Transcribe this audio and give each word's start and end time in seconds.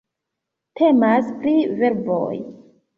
Temas 0.81 1.31
pri 1.45 1.55
verboj. 1.85 2.35